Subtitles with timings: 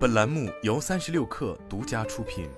[0.00, 2.48] 本栏目由三十六氪独家出品。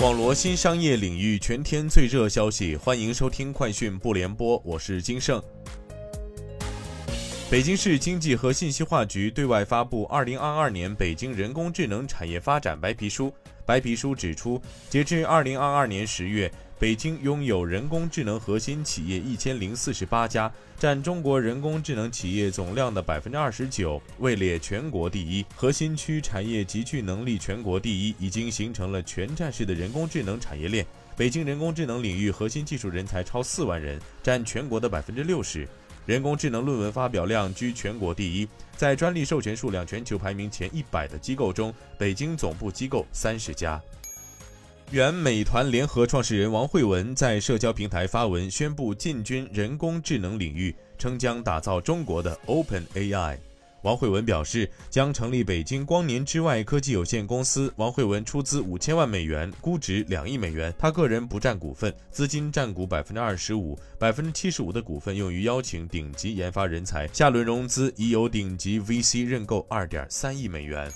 [0.00, 5.42] 网罗新商业领域全天最热消息，欢迎收听快讯不联播，我是金盛。
[7.50, 13.26] 北京市经济和信息化局对外发布《二零二二年北京人工智能产业发展白皮书》。
[13.66, 14.58] 白皮书指出，
[14.88, 16.50] 截至二零二二年十月，
[16.80, 25.44] 北京拥有人工智能核心企业一千零四十八家，占中国人工智能企业总量的百分之二十九，位列全国第一。
[25.54, 30.86] 核心区产业集聚能力全国第一，已经形成了全站式的人工智能产业链。
[31.18, 35.68] 北京人工智能领域核心技术人才超四万人，占全国的百分之六十。
[36.06, 43.78] 人工智能论文发表量居全国第一，在专利授权数量全球排名前一百的机构中，北京总部机构三十家。
[44.92, 53.38] 原美团联合创始人王慧文在社交平台发文宣布进军人工智能领域，称将打造中国的 Open AI。
[53.82, 57.72] 王慧文表示，将成立北京光年之外科技有限公司。
[57.76, 60.74] 王慧文出资五千万美元，估值两亿美元。
[60.76, 67.06] 他个人不占股份，资金占股百分之二十五，百分之七十五的股份用于邀请顶级研发人才。
[67.12, 70.92] 下轮融资已有顶级 VC 认购二点三亿美元。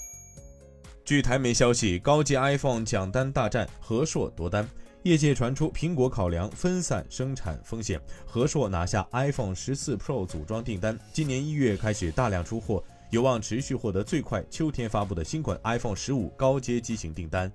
[1.05, 4.67] 据台媒消息，高阶 iPhone 抢单大战，和硕夺单。
[5.03, 17.53] 业界传出，苹果考量分散生产风险，和硕拿下 iPhone 十四 Pro 组装订单，今年一月开始大量出货，有望持续获得最快秋天发布的新款 iPhone 十五高阶机型订单。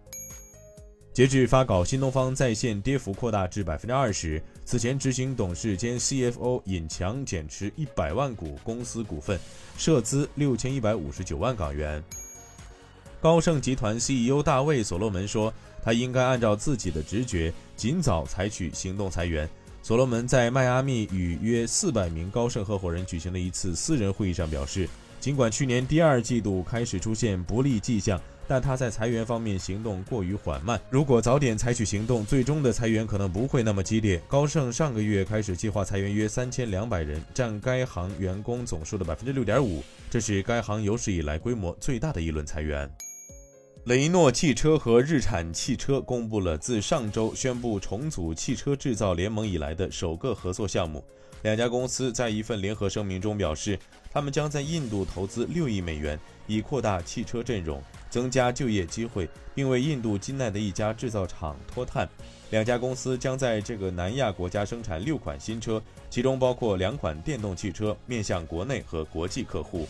[1.12, 4.40] 截至发稿，新东方在线跌幅扩大至百分之二十。
[4.64, 9.40] 此前执行董事兼 CFO 尹强减持一百万股公司股份，
[9.76, 12.02] 涉资六千一百五十九万港元。
[13.22, 15.54] 高盛集团 CEO 大卫·所罗门说。
[15.82, 19.50] 他应该按照自己的直觉，尽早采取行动裁员。
[19.82, 24.90] 所罗门在迈阿密与约四百名高盛合伙人举行的一次私人会议上表示，
[25.22, 30.80] 尽管去年第二季度开始出现不利迹象，但他在裁员方面行动过于缓慢。
[30.90, 34.22] 如果早点采取行动，最终的裁员可能不会那么激烈。
[34.28, 42.92] 高盛上个月开始计划裁员约三千两百人，占该行员工总数的百分之六点五，这是该行有史以来规模最大的一轮裁员。
[43.86, 51.04] 雷诺汽车和日产汽车公布了自上周宣布重组汽车制造联盟以来的首个合作项目。
[51.44, 53.80] 两家公司在一份联合声明中表示，
[54.12, 62.08] 他们将在印度投资六亿美元，以扩大汽车阵容、增加就业机会，并为印度金奈的一家制造厂脱碳。
[62.50, 69.88] 两家公司将在这个南亚国家生产六款新车，其中包括两款电动汽车，面向国内和国际客户。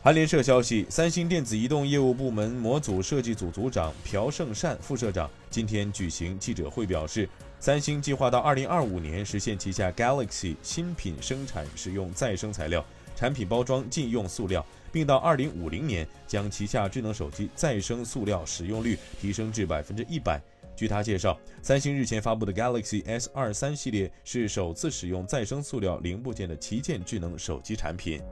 [0.00, 7.28] 韩联社消息，三星电子移动业务部门模组设计组组长朴胜善副社长今天举行记者会，表示，
[7.58, 12.82] 三星计划到2025年实现旗下 Galaxy 新品生产使用再生材料，
[13.16, 20.40] 产品包装禁用塑料，并到2050年将旗下智能手机再生塑料使用率提升至百分之一百。
[20.76, 28.22] 据他介绍，三星日前发布的 Galaxy S23 系列是首次使用再生塑料零部件的旗舰智能手机产品。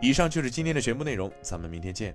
[0.00, 2.14] 以上就是今天的全部内容，咱们明天见。